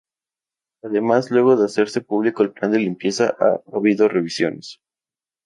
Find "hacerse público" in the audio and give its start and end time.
1.65-2.41